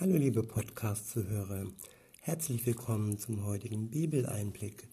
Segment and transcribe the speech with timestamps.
[0.00, 1.66] Hallo liebe Podcast-Zuhörer,
[2.22, 4.88] herzlich willkommen zum heutigen Bibeleinblick.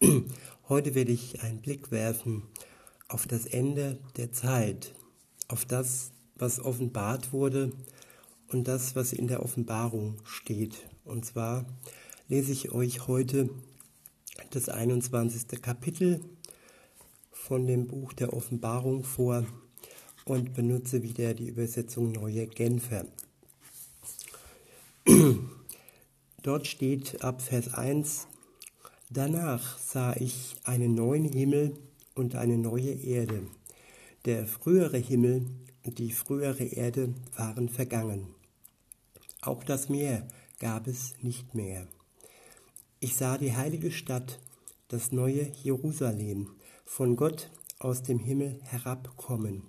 [0.68, 2.42] Heute werde ich einen Blick werfen
[3.06, 4.96] auf das Ende der Zeit,
[5.46, 7.70] auf das, was offenbart wurde
[8.48, 10.88] und das, was in der Offenbarung steht.
[11.04, 11.64] Und zwar
[12.26, 13.50] lese ich euch heute
[14.50, 15.62] das 21.
[15.62, 16.20] Kapitel
[17.30, 19.46] von dem Buch der Offenbarung vor
[20.24, 23.06] und benutze wieder die Übersetzung Neue Genfer.
[26.42, 28.26] Dort steht ab Vers 1,
[29.08, 31.78] Danach sah ich einen neuen Himmel
[32.14, 33.46] und eine neue Erde.
[34.26, 35.46] Der frühere Himmel
[35.82, 38.34] und die frühere Erde waren vergangen.
[39.40, 41.86] Auch das Meer gab es nicht mehr.
[43.00, 44.40] Ich sah die heilige Stadt,
[44.88, 46.50] das neue Jerusalem,
[46.84, 49.62] von Gott aus dem Himmel herabkommen,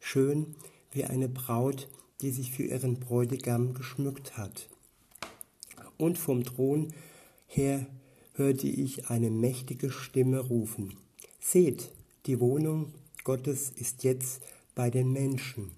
[0.00, 0.54] schön
[0.90, 1.88] wie eine Braut,
[2.20, 4.68] die sich für ihren Bräutigam geschmückt hat
[6.02, 6.92] und vom Thron
[7.46, 7.86] her
[8.34, 10.94] hörte ich eine mächtige Stimme rufen.
[11.38, 11.90] Seht,
[12.26, 14.42] die Wohnung Gottes ist jetzt
[14.74, 15.70] bei den Menschen.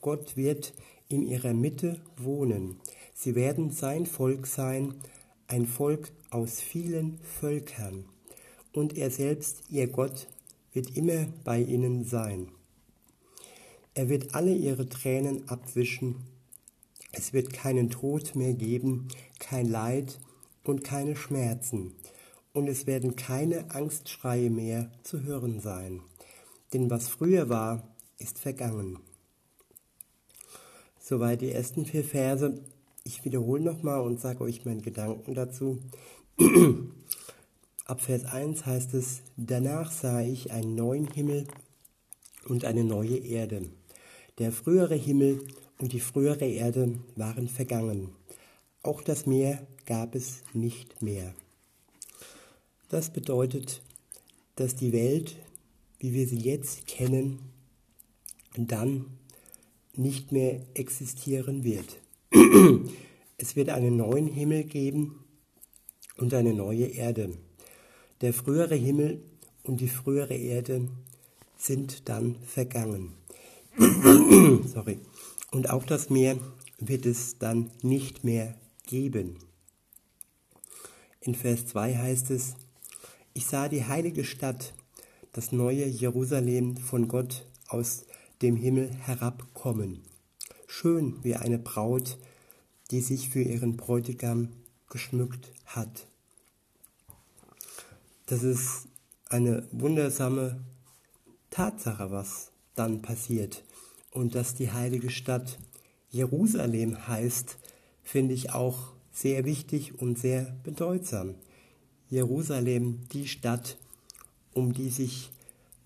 [0.00, 0.74] Gott wird
[1.08, 2.76] in ihrer Mitte wohnen.
[3.14, 4.94] Sie werden sein Volk sein,
[5.48, 8.04] ein Volk aus vielen Völkern.
[8.72, 10.28] Und er selbst, ihr Gott,
[10.72, 12.48] wird immer bei ihnen sein.
[13.94, 16.35] Er wird alle ihre Tränen abwischen
[17.16, 20.20] es wird keinen Tod mehr geben, kein Leid
[20.64, 21.94] und keine Schmerzen,
[22.52, 26.02] und es werden keine Angstschreie mehr zu hören sein.
[26.72, 28.98] Denn was früher war, ist vergangen.
[30.98, 32.60] Soweit die ersten vier Verse.
[33.04, 35.78] Ich wiederhole nochmal und sage euch meinen Gedanken dazu.
[37.84, 41.46] Ab Vers 1 heißt es, danach sah ich einen neuen Himmel
[42.48, 43.70] und eine neue Erde.
[44.38, 45.46] Der frühere Himmel
[45.78, 48.10] und die frühere Erde waren vergangen.
[48.82, 51.34] Auch das Meer gab es nicht mehr.
[52.88, 53.82] Das bedeutet,
[54.54, 55.36] dass die Welt,
[55.98, 57.40] wie wir sie jetzt kennen,
[58.56, 59.06] dann
[59.94, 62.00] nicht mehr existieren wird.
[63.38, 65.22] Es wird einen neuen Himmel geben
[66.16, 67.36] und eine neue Erde.
[68.22, 69.20] Der frühere Himmel
[69.62, 70.88] und die frühere Erde
[71.58, 73.12] sind dann vergangen.
[74.66, 74.98] Sorry
[75.50, 76.38] und auch das Meer
[76.78, 78.54] wird es dann nicht mehr
[78.86, 79.38] geben.
[81.20, 82.54] In Vers 2 heißt es,
[83.34, 84.74] ich sah die heilige Stadt,
[85.32, 88.06] das neue Jerusalem von Gott aus
[88.42, 90.02] dem Himmel herabkommen,
[90.66, 92.18] schön wie eine Braut,
[92.90, 94.48] die sich für ihren Bräutigam
[94.88, 96.06] geschmückt hat.
[98.26, 98.88] Das ist
[99.28, 100.64] eine wundersame
[101.50, 103.64] Tatsache, was dann passiert
[104.16, 105.58] und dass die heilige Stadt
[106.10, 107.58] Jerusalem heißt,
[108.02, 111.34] finde ich auch sehr wichtig und sehr bedeutsam.
[112.08, 113.76] Jerusalem, die Stadt,
[114.54, 115.30] um die sich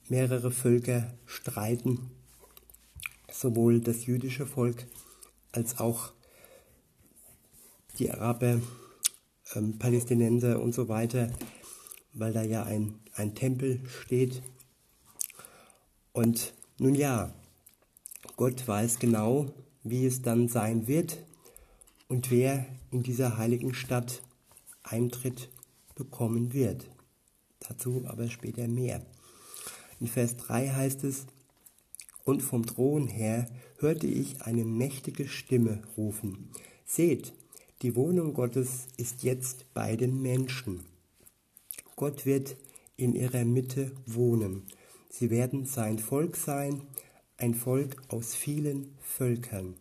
[0.08, 2.12] mehrere Völker streiten,
[3.32, 4.86] sowohl das jüdische Volk
[5.50, 6.12] als auch
[7.98, 8.60] die Araber,
[9.56, 11.32] ähm, Palästinenser und so weiter,
[12.12, 14.40] weil da ja ein, ein Tempel steht.
[16.12, 17.34] Und nun ja,
[18.40, 19.52] Gott weiß genau,
[19.82, 21.18] wie es dann sein wird
[22.08, 24.22] und wer in dieser heiligen Stadt
[24.82, 25.50] Eintritt
[25.94, 26.88] bekommen wird.
[27.58, 29.04] Dazu aber später mehr.
[30.00, 31.26] In Vers 3 heißt es,
[32.24, 33.46] und vom Thron her
[33.76, 36.48] hörte ich eine mächtige Stimme rufen.
[36.86, 37.34] Seht,
[37.82, 40.86] die Wohnung Gottes ist jetzt bei den Menschen.
[41.94, 42.56] Gott wird
[42.96, 44.62] in ihrer Mitte wohnen.
[45.10, 46.80] Sie werden sein Volk sein
[47.40, 49.74] ein Volk aus vielen Völkern.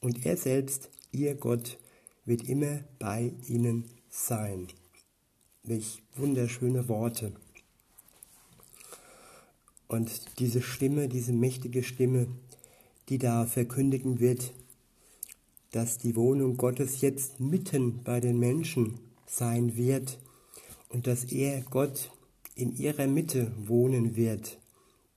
[0.00, 1.78] Und er selbst, ihr Gott,
[2.24, 4.68] wird immer bei ihnen sein.
[5.62, 7.32] Welch wunderschöne Worte.
[9.86, 12.26] Und diese Stimme, diese mächtige Stimme,
[13.08, 14.52] die da verkündigen wird,
[15.72, 20.18] dass die Wohnung Gottes jetzt mitten bei den Menschen sein wird
[20.88, 22.10] und dass er, Gott,
[22.54, 24.58] in ihrer Mitte wohnen wird,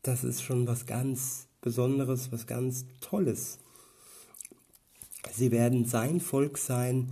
[0.01, 3.59] das ist schon was ganz Besonderes, was ganz Tolles.
[5.33, 7.11] Sie werden sein Volk sein,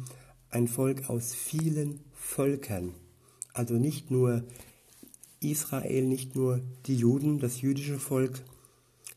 [0.49, 2.93] ein Volk aus vielen Völkern.
[3.51, 4.45] Also nicht nur
[5.41, 8.43] Israel, nicht nur die Juden, das jüdische Volk,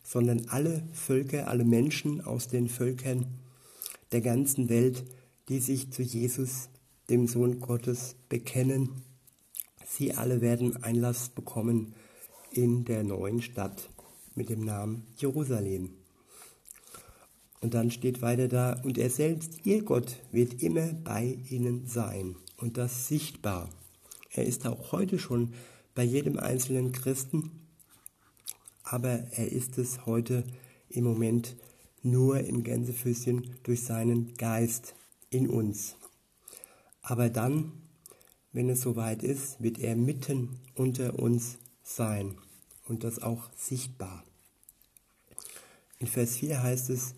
[0.02, 3.24] sondern alle Völker, alle Menschen aus den Völkern
[4.10, 5.04] der ganzen Welt,
[5.48, 6.68] die sich zu Jesus,
[7.10, 9.04] dem Sohn Gottes, bekennen.
[9.86, 11.94] Sie alle werden Einlass bekommen
[12.50, 13.88] in der neuen Stadt
[14.38, 15.90] mit dem Namen Jerusalem.
[17.60, 22.36] Und dann steht weiter da, und er selbst, ihr Gott, wird immer bei ihnen sein.
[22.56, 23.68] Und das sichtbar.
[24.30, 25.52] Er ist auch heute schon
[25.94, 27.50] bei jedem einzelnen Christen,
[28.84, 30.44] aber er ist es heute
[30.88, 31.56] im Moment
[32.02, 34.94] nur im Gänsefüßchen durch seinen Geist
[35.30, 35.96] in uns.
[37.02, 37.72] Aber dann,
[38.52, 42.38] wenn es soweit ist, wird er mitten unter uns sein
[42.86, 44.24] und das auch sichtbar.
[46.00, 47.14] In Vers 4 heißt es,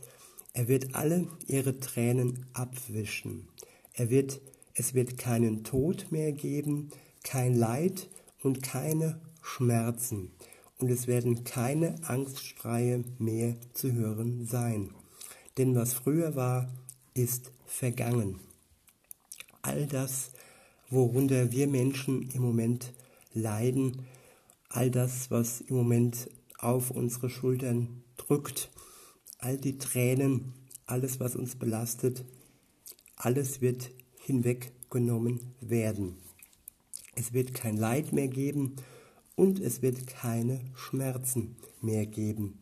[0.53, 3.49] er wird alle ihre Tränen abwischen.
[3.93, 4.41] Er wird,
[4.75, 6.91] es wird keinen Tod mehr geben,
[7.23, 8.09] kein Leid
[8.43, 10.33] und keine Schmerzen.
[10.79, 14.91] Und es werden keine Angstschreie mehr zu hören sein.
[15.59, 16.73] Denn was früher war,
[17.13, 18.41] ist vergangen.
[19.61, 20.31] All das,
[20.89, 22.95] worunter wir Menschen im Moment
[23.35, 24.07] leiden,
[24.71, 28.71] all das, was im Moment auf unsere Schultern drückt,
[29.39, 30.53] all die Tränen,
[30.87, 32.25] alles, was uns belastet,
[33.17, 33.91] alles wird
[34.21, 36.17] hinweggenommen werden.
[37.17, 38.77] Es wird kein Leid mehr geben
[39.35, 42.61] und es wird keine Schmerzen mehr geben.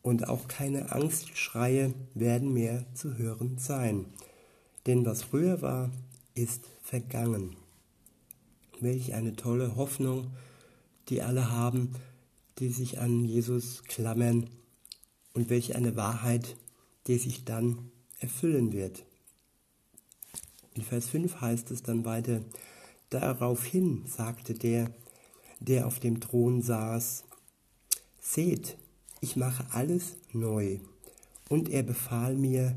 [0.00, 4.06] Und auch keine Angstschreie werden mehr zu hören sein.
[4.86, 5.90] Denn was früher war,
[6.34, 7.56] ist vergangen.
[8.80, 10.30] Welch eine tolle Hoffnung,
[11.10, 11.92] die alle haben,
[12.58, 14.48] die sich an Jesus klammern
[15.34, 16.56] und welch eine Wahrheit,
[17.06, 17.90] die sich dann
[18.20, 19.04] erfüllen wird.
[20.74, 22.40] In Vers 5 heißt es dann weiter,
[23.10, 24.90] daraufhin sagte der,
[25.60, 27.24] der auf dem Thron saß,
[28.20, 28.76] seht,
[29.20, 30.78] ich mache alles neu.
[31.48, 32.76] Und er befahl mir,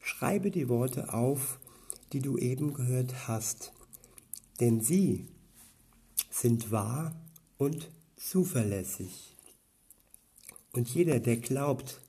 [0.00, 1.58] schreibe die Worte auf,
[2.12, 3.72] die du eben gehört hast,
[4.60, 5.28] denn sie
[6.30, 7.14] sind wahr
[7.58, 9.37] und zuverlässig.
[10.78, 12.00] Und jeder, der glaubt,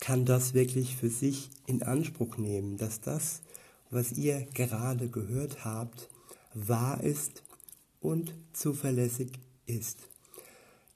[0.00, 3.40] kann das wirklich für sich in Anspruch nehmen, dass das,
[3.88, 6.08] was ihr gerade gehört habt,
[6.54, 7.44] wahr ist
[8.00, 9.30] und zuverlässig
[9.66, 10.08] ist.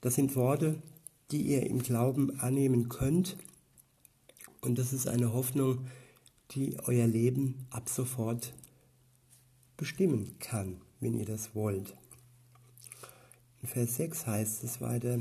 [0.01, 0.75] Das sind Worte,
[1.31, 3.37] die ihr im Glauben annehmen könnt.
[4.59, 5.87] Und das ist eine Hoffnung,
[6.51, 8.53] die euer Leben ab sofort
[9.77, 11.95] bestimmen kann, wenn ihr das wollt.
[13.69, 15.19] Vers 6 heißt es weiter,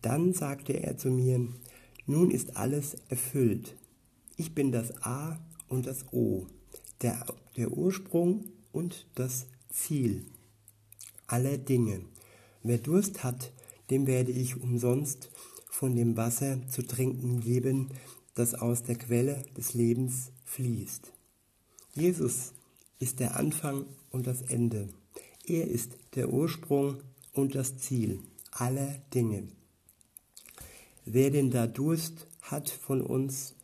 [0.00, 1.46] dann sagte er zu mir,
[2.06, 3.76] nun ist alles erfüllt.
[4.36, 5.38] Ich bin das A
[5.68, 6.46] und das O,
[7.02, 7.26] der,
[7.56, 10.24] der Ursprung und das Ziel
[11.26, 12.00] aller Dinge.
[12.62, 13.52] Wer Durst hat,
[13.90, 15.30] dem werde ich umsonst
[15.70, 17.90] von dem Wasser zu trinken geben,
[18.34, 21.12] das aus der Quelle des Lebens fließt.
[21.94, 22.54] Jesus
[22.98, 24.88] ist der Anfang und das Ende.
[25.46, 26.98] Er ist der Ursprung
[27.40, 28.20] und das Ziel
[28.50, 29.48] aller Dinge.
[31.04, 33.54] Wer denn da Durst hat von uns,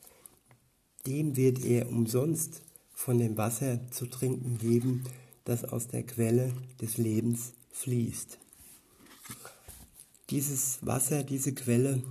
[1.07, 2.63] dem wird er umsonst
[2.93, 5.05] von dem Wasser zu trinken geben,
[5.45, 8.39] das aus der Quelle des Lebens fließt.
[10.31, 12.03] Dieses Wasser, diese Quelle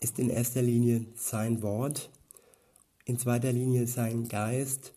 [0.00, 2.10] ist in erster Linie sein Wort,
[3.06, 4.92] in zweiter Linie sein Geist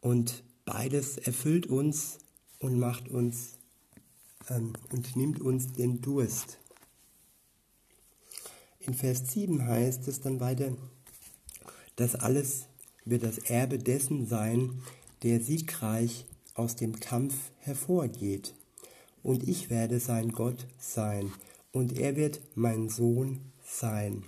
[0.00, 2.18] und beides erfüllt uns
[2.58, 3.57] und macht uns
[4.48, 6.58] ähm, und nimmt uns den Durst.
[8.80, 10.76] In Vers 7 heißt es dann weiter,
[11.96, 12.66] das alles
[13.04, 14.82] wird das Erbe dessen sein,
[15.22, 18.54] der siegreich aus dem Kampf hervorgeht.
[19.22, 21.32] Und ich werde sein Gott sein,
[21.72, 24.24] und er wird mein Sohn sein.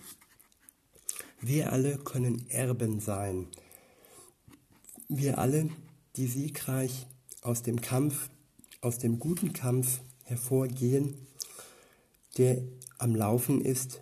[1.40, 3.46] Wir alle können Erben sein.
[5.08, 5.70] Wir alle,
[6.16, 7.06] die siegreich
[7.40, 8.28] aus dem Kampf,
[8.82, 11.14] aus dem guten Kampf hervorgehen,
[12.38, 12.62] der
[12.98, 14.00] am Laufen ist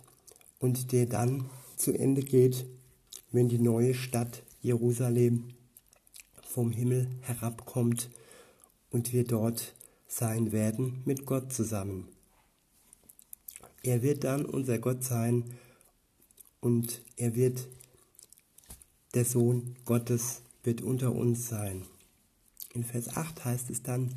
[0.59, 2.65] und der dann zu Ende geht,
[3.31, 5.55] wenn die neue Stadt Jerusalem
[6.41, 8.09] vom Himmel herabkommt
[8.91, 9.73] und wir dort
[10.07, 12.07] sein werden mit Gott zusammen.
[13.81, 15.45] Er wird dann unser Gott sein
[16.59, 17.67] und er wird,
[19.13, 21.85] der Sohn Gottes wird unter uns sein.
[22.73, 24.13] In Vers 8 heißt es dann,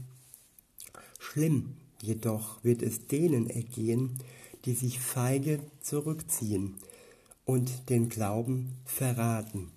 [1.19, 4.19] schlimm Jedoch wird es denen ergehen,
[4.65, 6.75] die sich feige zurückziehen
[7.45, 9.71] und den Glauben verraten.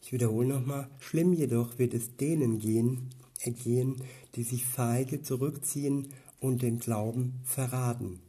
[0.00, 3.10] Ich wiederhole nochmal, schlimm jedoch wird es denen gehen,
[3.40, 3.96] ergehen,
[4.36, 8.20] die sich feige zurückziehen und den Glauben verraten.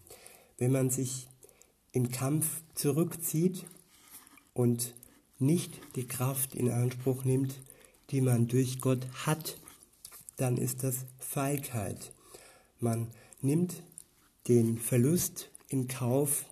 [0.58, 1.28] Wenn man sich
[1.92, 3.68] im Kampf zurückzieht
[4.56, 4.96] und
[5.38, 7.62] nicht die Kraft in Anspruch nimmt,
[8.10, 9.60] die man durch Gott hat,
[10.38, 12.13] dann ist das Feigheit.
[12.79, 13.08] Man
[13.41, 13.84] nimmt
[14.48, 16.46] den Verlust in Kauf,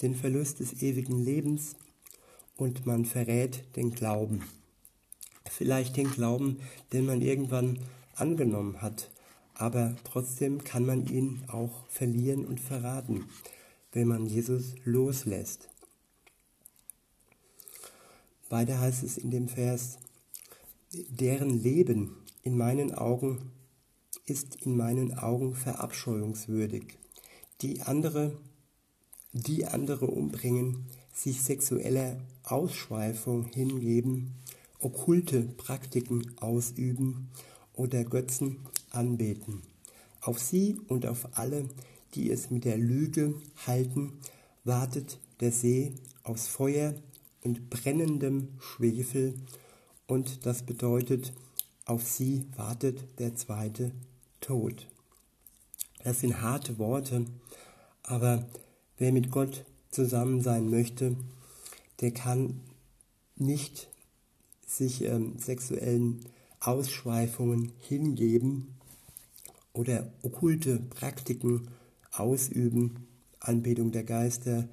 [0.00, 1.74] den Verlust des ewigen Lebens
[2.56, 4.42] und man verrät den Glauben.
[5.50, 6.60] Vielleicht den Glauben,
[6.92, 7.78] den man irgendwann
[8.14, 9.10] angenommen hat,
[9.54, 13.28] aber trotzdem kann man ihn auch verlieren und verraten,
[13.92, 15.68] wenn man Jesus loslässt.
[18.48, 19.98] Weiter heißt es in dem Vers,
[20.92, 23.52] deren Leben in meinen Augen
[24.26, 26.98] ist in meinen Augen verabscheuungswürdig.
[27.60, 28.36] Die andere,
[29.32, 34.34] die andere umbringen, sich sexueller Ausschweifung hingeben,
[34.80, 37.30] okkulte Praktiken ausüben
[37.74, 38.58] oder Götzen
[38.90, 39.62] anbeten.
[40.20, 41.68] Auf sie und auf alle,
[42.14, 43.34] die es mit der Lüge
[43.66, 44.12] halten,
[44.64, 46.94] wartet der See aus Feuer
[47.42, 49.34] und brennendem Schwefel,
[50.08, 51.32] und das bedeutet,
[51.84, 53.92] auf sie wartet der zweite
[54.40, 54.86] Tod.
[56.04, 57.26] Das sind harte Worte,
[58.02, 58.46] aber
[58.98, 61.16] wer mit Gott zusammen sein möchte,
[62.00, 62.60] der kann
[63.36, 63.88] nicht
[64.66, 66.24] sich ähm, sexuellen
[66.60, 68.74] Ausschweifungen hingeben
[69.72, 71.68] oder okkulte Praktiken
[72.12, 73.06] ausüben,
[73.40, 74.68] Anbetung der Geister,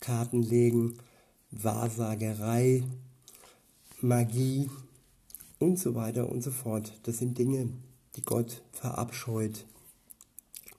[0.00, 0.98] Karten legen,
[1.50, 2.84] Wahrsagerei,
[4.00, 4.68] Magie
[5.64, 6.92] und so weiter und so fort.
[7.04, 7.70] Das sind Dinge,
[8.16, 9.64] die Gott verabscheut.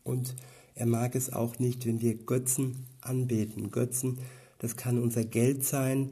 [0.03, 0.35] Und
[0.75, 3.71] er mag es auch nicht, wenn wir Götzen anbeten.
[3.71, 4.19] Götzen,
[4.59, 6.11] das kann unser Geld sein,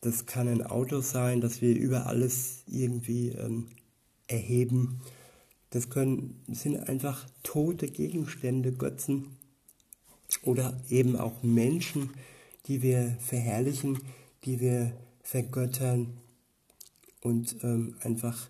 [0.00, 3.68] das kann ein Auto sein, das wir über alles irgendwie ähm,
[4.26, 5.00] erheben.
[5.70, 9.36] Das können, sind einfach tote Gegenstände, Götzen
[10.42, 12.10] oder eben auch Menschen,
[12.66, 13.98] die wir verherrlichen,
[14.44, 16.18] die wir vergöttern
[17.24, 18.48] und ähm, einfach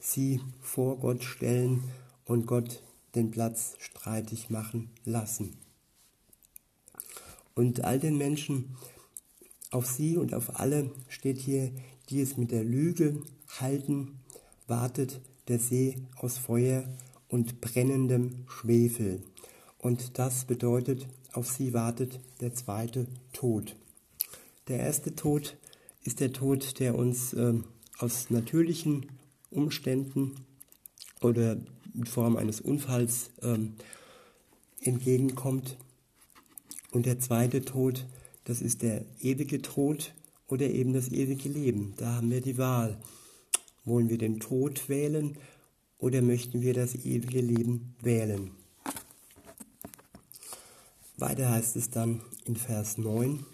[0.00, 1.82] sie vor Gott stellen
[2.24, 2.82] und Gott
[3.14, 5.58] den Platz streitig machen lassen.
[7.54, 8.76] Und all den Menschen,
[9.70, 11.72] auf sie und auf alle steht hier,
[12.08, 13.20] die es mit der Lüge
[13.60, 14.20] halten,
[14.68, 16.84] wartet der See aus Feuer
[17.28, 19.24] und brennendem Schwefel.
[19.78, 23.74] Und das bedeutet, auf sie wartet der zweite Tod.
[24.68, 25.56] Der erste Tod
[26.04, 27.54] ist der Tod, der uns äh,
[27.98, 29.06] aus natürlichen
[29.50, 30.34] Umständen
[31.20, 31.56] oder
[31.94, 33.74] in Form eines Unfalls ähm,
[34.80, 35.76] entgegenkommt.
[36.90, 38.06] Und der zweite Tod,
[38.44, 40.14] das ist der ewige Tod
[40.48, 41.94] oder eben das ewige Leben.
[41.96, 42.98] Da haben wir die Wahl.
[43.84, 45.36] Wollen wir den Tod wählen
[45.98, 48.50] oder möchten wir das ewige Leben wählen?
[51.16, 53.44] Weiter heißt es dann in Vers 9,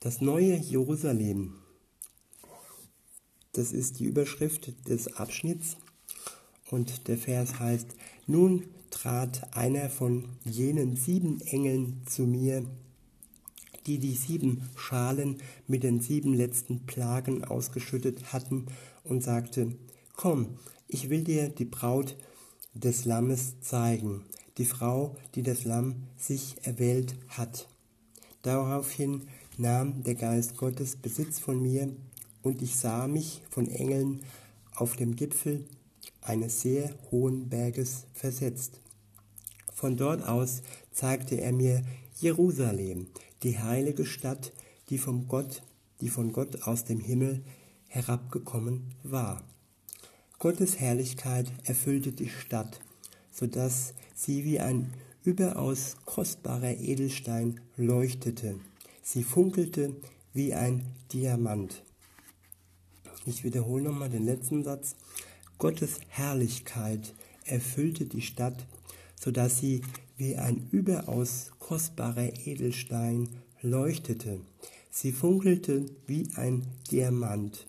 [0.00, 1.59] das neue Jerusalem,
[3.60, 5.76] das ist die Überschrift des Abschnitts
[6.70, 7.88] und der Vers heißt,
[8.26, 12.64] nun trat einer von jenen sieben Engeln zu mir,
[13.86, 18.64] die die sieben Schalen mit den sieben letzten Plagen ausgeschüttet hatten,
[19.04, 19.76] und sagte,
[20.16, 20.56] Komm,
[20.88, 22.16] ich will dir die Braut
[22.72, 24.24] des Lammes zeigen
[24.56, 27.68] die Frau, die das Lamm sich erwählt hat.
[28.40, 31.94] Daraufhin nahm der Geist Gottes Besitz von mir
[32.42, 34.20] und ich sah mich von Engeln
[34.74, 35.66] auf dem Gipfel
[36.22, 38.80] eines sehr hohen Berges versetzt.
[39.72, 41.82] Von dort aus zeigte er mir
[42.18, 43.06] Jerusalem,
[43.42, 44.52] die heilige Stadt,
[44.90, 45.62] die vom Gott,
[46.00, 47.42] die von Gott aus dem Himmel
[47.88, 49.42] herabgekommen war.
[50.38, 52.80] Gottes Herrlichkeit erfüllte die Stadt,
[53.30, 54.92] so dass sie wie ein
[55.22, 58.58] überaus kostbarer Edelstein leuchtete.
[59.02, 59.96] Sie funkelte
[60.32, 61.82] wie ein Diamant.
[63.26, 64.96] Ich wiederhole nochmal den letzten Satz.
[65.58, 68.66] Gottes Herrlichkeit erfüllte die Stadt,
[69.18, 69.82] so dass sie
[70.16, 73.28] wie ein überaus kostbarer Edelstein
[73.62, 74.40] leuchtete.
[74.90, 77.66] Sie funkelte wie ein Diamant.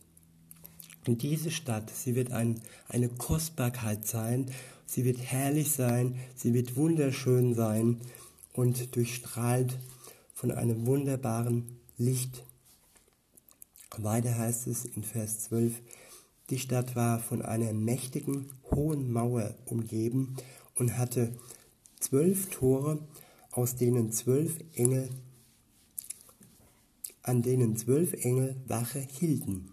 [1.07, 4.51] Und diese Stadt, sie wird ein, eine Kostbarkeit sein,
[4.91, 8.01] Sie wird herrlich sein, sie wird wunderschön sein
[8.51, 9.79] und durchstrahlt
[10.33, 12.43] von einem wunderbaren Licht.
[13.97, 15.81] Weiter heißt es in Vers 12,
[16.49, 20.35] die Stadt war von einer mächtigen, hohen Mauer umgeben
[20.75, 21.33] und hatte
[21.99, 22.99] zwölf Tore,
[23.51, 25.09] aus denen zwölf Engel,
[27.21, 29.71] an denen zwölf Engel Wache hielten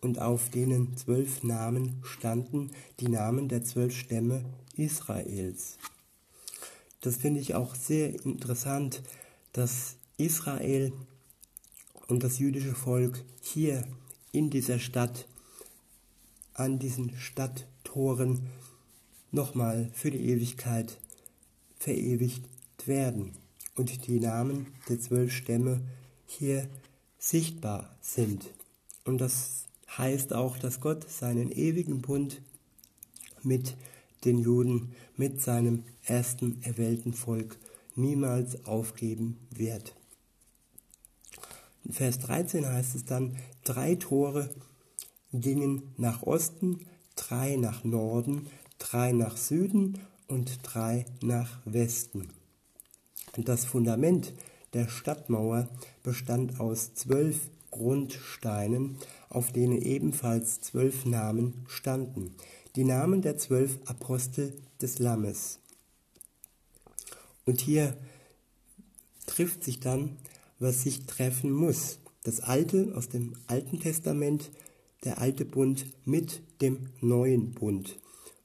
[0.00, 4.44] und auf denen zwölf Namen standen, die Namen der zwölf Stämme
[4.76, 5.78] Israels.
[7.00, 9.02] Das finde ich auch sehr interessant,
[9.52, 10.92] dass Israel
[12.08, 13.86] und das jüdische Volk hier
[14.32, 15.26] in dieser Stadt,
[16.54, 18.46] an diesen Stadttoren,
[19.30, 20.98] nochmal für die Ewigkeit
[21.78, 22.44] verewigt
[22.86, 23.32] werden.
[23.74, 25.80] und die Namen der zwölf Stämme
[26.26, 26.68] hier
[27.18, 28.44] sichtbar sind.
[29.04, 29.64] Und das
[29.96, 32.42] heißt auch, dass Gott seinen ewigen Bund
[33.42, 33.74] mit
[34.24, 37.56] den Juden, mit seinem ersten erwählten Volk
[37.96, 39.94] niemals aufgeben wird.
[41.84, 44.50] In Vers 13 heißt es dann, drei Tore
[45.32, 46.86] gingen nach Osten,
[47.16, 48.46] drei nach Norden,
[48.78, 49.98] drei nach Süden
[50.28, 52.28] und drei nach Westen.
[53.36, 54.34] Und das Fundament
[54.74, 55.68] der Stadtmauer
[56.02, 58.98] bestand aus zwölf Grundsteinen,
[59.28, 62.34] auf denen ebenfalls zwölf Namen standen.
[62.76, 65.58] Die Namen der zwölf Apostel des Lammes.
[67.44, 67.96] Und hier
[69.26, 70.16] trifft sich dann,
[70.62, 71.98] was sich treffen muss.
[72.22, 74.50] Das Alte aus dem Alten Testament,
[75.04, 77.98] der alte Bund mit dem neuen Bund.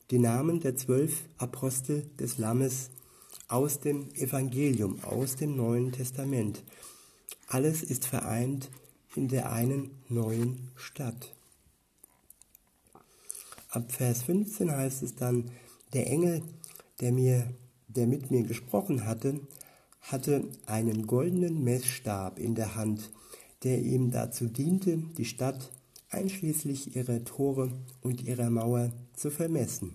[0.10, 2.90] Die Namen der zwölf Apostel des Lammes
[3.48, 6.64] aus dem Evangelium, aus dem Neuen Testament.
[7.48, 8.70] Alles ist vereint
[9.16, 11.34] in der einen neuen Stadt.
[13.70, 15.52] Ab Vers 15 heißt es dann,
[15.94, 16.42] der Engel,
[17.00, 17.54] der mir,
[17.88, 19.40] der mit mir gesprochen hatte,
[20.08, 23.12] hatte einen goldenen Messstab in der Hand,
[23.64, 25.72] der ihm dazu diente, die Stadt
[26.10, 27.72] einschließlich ihrer Tore
[28.02, 29.94] und ihrer Mauer zu vermessen.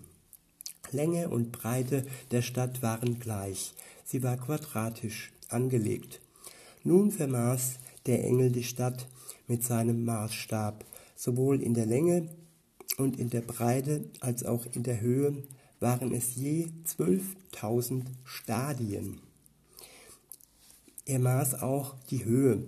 [0.91, 3.73] Länge und Breite der Stadt waren gleich,
[4.05, 6.21] sie war quadratisch angelegt.
[6.83, 9.07] Nun vermaß der Engel die Stadt
[9.47, 12.29] mit seinem Maßstab, sowohl in der Länge
[12.97, 15.43] und in der Breite als auch in der Höhe
[15.79, 19.19] waren es je zwölftausend Stadien.
[21.05, 22.67] Er maß auch die Höhe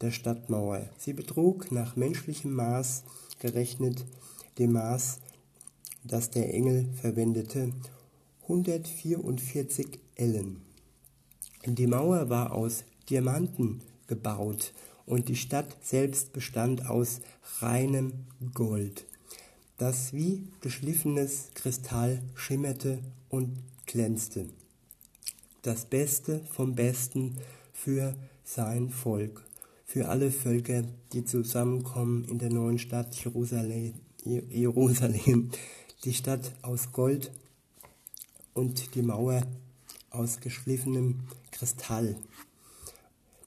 [0.00, 0.88] der Stadtmauer.
[0.98, 3.04] Sie betrug nach menschlichem Maß
[3.38, 4.04] gerechnet
[4.58, 5.20] dem Maß
[6.06, 7.72] das der Engel verwendete,
[8.42, 10.62] 144 Ellen.
[11.64, 14.72] Die Mauer war aus Diamanten gebaut
[15.04, 17.20] und die Stadt selbst bestand aus
[17.58, 18.12] reinem
[18.54, 19.04] Gold,
[19.78, 24.46] das wie geschliffenes Kristall schimmerte und glänzte.
[25.62, 27.38] Das Beste vom Besten
[27.76, 29.42] für sein Volk,
[29.84, 33.94] für alle Völker, die zusammenkommen in der neuen Stadt Jerusalem,
[36.04, 37.30] die Stadt aus Gold
[38.54, 39.42] und die Mauer
[40.10, 42.16] aus geschliffenem Kristall.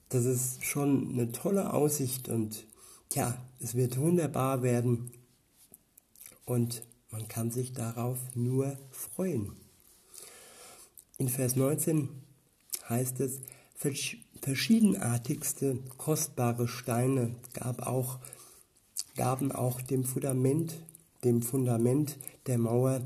[0.10, 2.65] Das ist schon eine tolle Aussicht und
[3.13, 5.12] ja, es wird wunderbar werden
[6.46, 9.54] und man kann sich darauf nur freuen.
[11.18, 12.10] In Vers 19
[12.88, 13.42] heißt es,
[14.42, 18.20] verschiedenartigste kostbare Steine gab auch,
[19.15, 20.76] gaben auch dem Fundament
[21.24, 23.02] dem Fundament der Mauer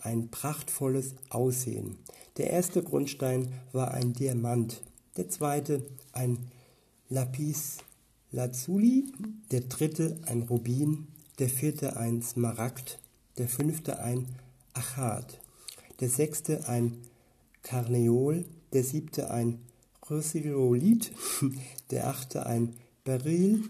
[0.00, 1.98] ein prachtvolles Aussehen.
[2.36, 4.82] Der erste Grundstein war ein Diamant,
[5.16, 6.38] der zweite ein
[7.08, 7.78] Lapis
[8.32, 9.12] Lazuli,
[9.50, 12.98] der dritte ein Rubin, der vierte ein Smaragd,
[13.36, 14.26] der fünfte ein
[14.72, 15.40] Achat,
[15.98, 16.98] der sechste ein
[17.62, 19.58] Karneol, der siebte ein
[20.10, 21.12] Chrysolith,
[21.92, 23.62] der achte ein Beryl,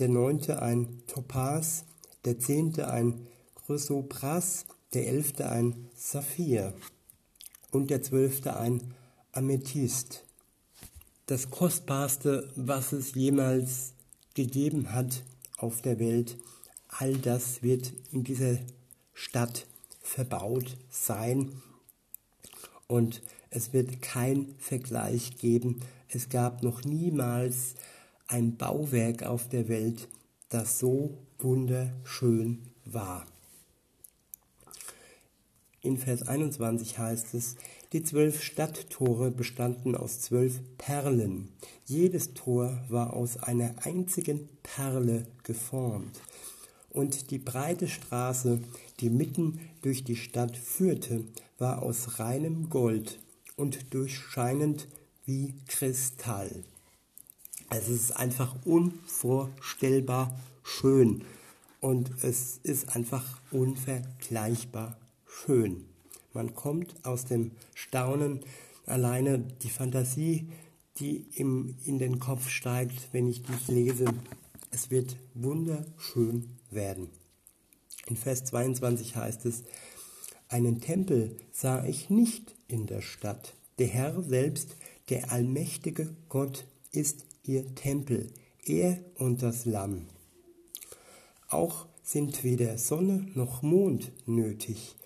[0.00, 1.84] der neunte ein Topaz,
[2.24, 6.74] der zehnte ein Chrysopras, der elfte ein Saphir
[7.70, 8.94] und der zwölfte ein
[9.30, 10.24] Amethyst.
[11.26, 13.92] Das kostbarste, was es jemals
[14.34, 15.22] gegeben hat
[15.56, 16.36] auf der Welt,
[16.88, 18.58] all das wird in dieser
[19.14, 19.68] Stadt
[20.02, 21.62] verbaut sein
[22.88, 25.80] und es wird kein Vergleich geben.
[26.08, 27.74] Es gab noch niemals
[28.26, 30.08] ein Bauwerk auf der Welt,
[30.48, 33.26] das so wunderschön war.
[35.82, 37.54] In Vers 21 heißt es,
[37.92, 41.48] die zwölf Stadttore bestanden aus zwölf Perlen.
[41.84, 46.20] Jedes Tor war aus einer einzigen Perle geformt.
[46.90, 48.58] Und die breite Straße,
[48.98, 51.24] die mitten durch die Stadt führte,
[51.58, 53.20] war aus reinem Gold
[53.56, 54.88] und durchscheinend
[55.24, 56.64] wie Kristall.
[57.70, 61.24] Es ist einfach unvorstellbar schön
[61.80, 65.84] und es ist einfach unvergleichbar schön.
[66.32, 68.40] Man kommt aus dem Staunen,
[68.84, 70.48] alleine die Fantasie,
[70.98, 74.06] die im, in den Kopf steigt, wenn ich dies lese.
[74.70, 77.08] Es wird wunderschön werden.
[78.06, 79.64] In Vers 22 heißt es,
[80.48, 83.54] einen Tempel sah ich nicht in der Stadt.
[83.78, 84.76] Der Herr selbst,
[85.08, 88.32] der allmächtige Gott, ist ihr Tempel,
[88.64, 90.06] er und das Lamm.
[91.48, 94.96] Auch sind weder Sonne noch Mond nötig,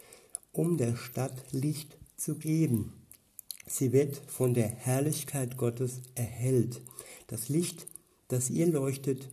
[0.52, 2.92] um der Stadt Licht zu geben.
[3.66, 6.80] Sie wird von der Herrlichkeit Gottes erhellt.
[7.26, 7.86] Das Licht,
[8.28, 9.28] das ihr leuchtet,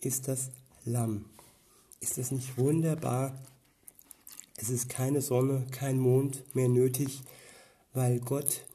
[0.00, 0.50] ist das
[0.84, 1.26] Lamm.
[2.00, 3.40] Ist das nicht wunderbar?
[4.56, 7.22] Es ist keine Sonne, kein Mond mehr nötig,
[7.96, 8.66] weil Gott,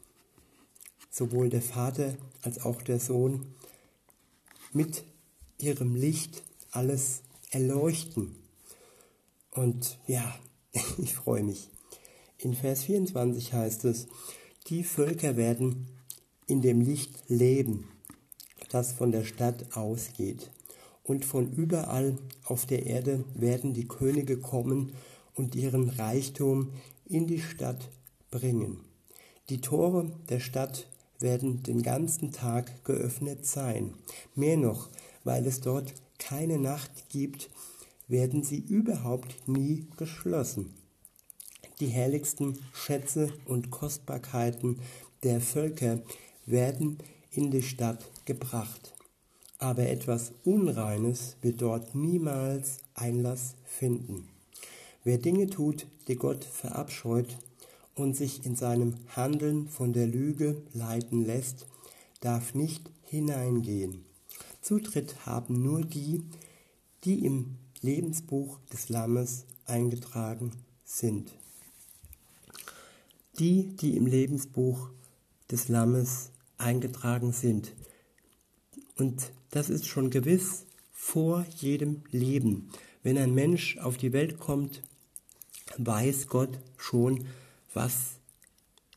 [1.12, 3.54] sowohl der Vater als auch der Sohn,
[4.74, 5.04] mit
[5.60, 8.36] ihrem Licht alles erleuchten.
[9.52, 10.36] Und ja,
[10.98, 11.70] ich freue mich.
[12.40, 14.08] In Vers 24 heißt es,
[14.68, 15.88] die Völker werden
[16.48, 17.90] in dem Licht leben,
[18.70, 20.50] das von der Stadt ausgeht.
[21.04, 24.94] Und von überall auf der Erde werden die Könige kommen
[25.36, 26.74] und ihren Reichtum
[27.06, 27.90] in die Stadt
[28.32, 28.91] bringen.
[29.52, 30.88] Die Tore der Stadt
[31.20, 33.96] werden den ganzen Tag geöffnet sein.
[34.34, 34.88] Mehr noch,
[35.26, 37.50] weil es dort keine Nacht gibt,
[38.08, 40.74] werden sie überhaupt nie geschlossen.
[41.82, 44.80] Die herrlichsten Schätze und Kostbarkeiten
[45.24, 46.00] der Völker
[46.46, 47.00] werden
[47.34, 48.96] in die Stadt gebracht.
[49.58, 54.30] Aber etwas Unreines wird dort niemals Einlass finden.
[55.04, 57.38] Wer Dinge tut, die Gott verabscheut
[57.96, 61.68] und sich in seinem Handeln von der Lüge leiten lässt,
[62.20, 64.06] darf nicht hineingehen.
[64.62, 66.24] Zutritt haben nur die,
[67.04, 70.52] die im Lebensbuch des Lammes eingetragen
[70.84, 71.32] sind.
[73.40, 74.90] Die, die im Lebensbuch
[75.50, 77.74] des Lammes eingetragen sind.
[78.98, 82.70] Und das ist schon gewiss vor jedem Leben.
[83.04, 84.84] Wenn ein Mensch auf die Welt kommt,
[85.78, 87.26] weiß Gott schon,
[87.74, 88.18] was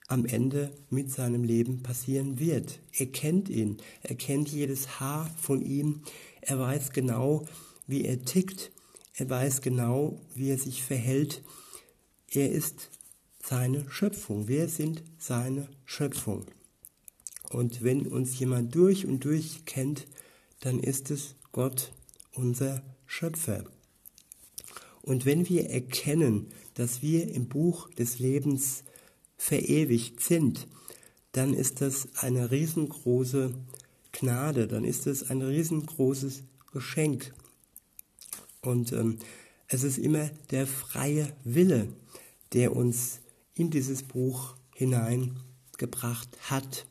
[0.07, 2.81] am Ende mit seinem Leben passieren wird.
[2.93, 6.03] Er kennt ihn, er kennt jedes Haar von ihm,
[6.41, 7.47] er weiß genau,
[7.87, 8.71] wie er tickt,
[9.15, 11.43] er weiß genau, wie er sich verhält.
[12.29, 12.91] Er ist
[13.43, 14.49] seine Schöpfung.
[14.49, 16.47] Wir sind seine Schöpfung.
[17.51, 20.07] Und wenn uns jemand durch und durch kennt,
[20.61, 21.93] dann ist es Gott,
[22.33, 23.65] unser Schöpfer.
[25.05, 28.85] Und wenn wir erkennen, dass wir im Buch des Lebens
[29.37, 30.67] verewigt sind,
[31.33, 33.53] dann ist das eine riesengroße
[34.12, 37.35] Gnade, dann ist es ein riesengroßes Geschenk.
[38.62, 39.19] Und ähm,
[39.69, 41.88] es ist immer der freie Wille,
[42.55, 43.21] der uns
[43.55, 46.87] in dieses Buch hineingebracht hat.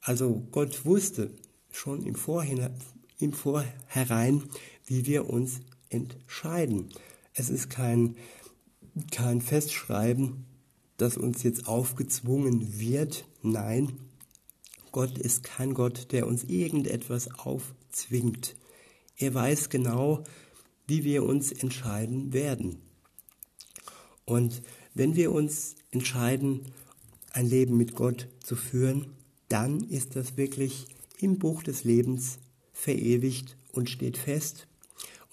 [0.00, 1.30] Also Gott wusste
[1.70, 2.74] schon im, Vorhinein,
[3.18, 4.44] im Vorherein,
[4.86, 6.88] wie wir uns entscheiden.
[7.36, 8.16] Es ist kein,
[9.10, 10.46] kein Festschreiben,
[10.96, 13.24] das uns jetzt aufgezwungen wird.
[13.42, 13.98] Nein,
[14.92, 18.54] Gott ist kein Gott, der uns irgendetwas aufzwingt.
[19.16, 20.22] Er weiß genau,
[20.86, 22.78] wie wir uns entscheiden werden.
[24.24, 24.62] Und
[24.94, 26.72] wenn wir uns entscheiden,
[27.32, 29.06] ein Leben mit Gott zu führen,
[29.48, 30.86] dann ist das wirklich
[31.18, 32.38] im Buch des Lebens
[32.72, 34.68] verewigt und steht fest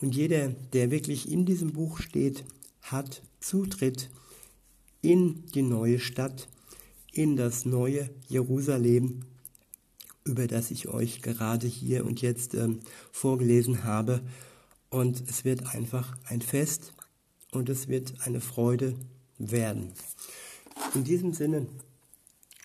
[0.01, 2.43] und jeder, der wirklich in diesem Buch steht,
[2.81, 4.09] hat Zutritt
[5.01, 6.47] in die neue Stadt,
[7.13, 9.25] in das neue Jerusalem,
[10.23, 12.79] über das ich euch gerade hier und jetzt ähm,
[13.11, 14.21] vorgelesen habe.
[14.89, 16.93] Und es wird einfach ein Fest
[17.51, 18.95] und es wird eine Freude
[19.37, 19.93] werden.
[20.95, 21.67] In diesem Sinne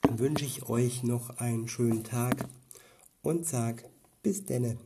[0.08, 2.48] wünsche ich euch noch einen schönen Tag
[3.22, 3.84] und sag
[4.22, 4.76] bis denne.